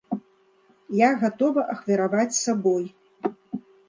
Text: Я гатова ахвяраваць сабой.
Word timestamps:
Я 1.01 1.09
гатова 1.23 1.65
ахвяраваць 1.73 2.39
сабой. 2.39 2.83